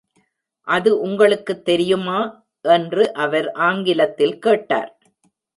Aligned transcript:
"அது 0.67 0.99
உங்களுக்குத் 1.01 1.65
தெரியுமா?" 1.65 2.17
என்று 2.65 3.13
அவர் 3.13 3.51
ஆங்கிலத்தில் 3.51 4.39
கேட்டார். 4.39 4.91